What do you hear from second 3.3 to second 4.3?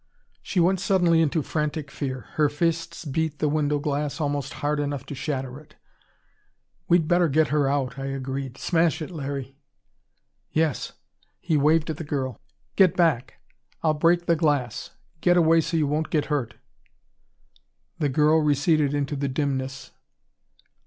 the window glass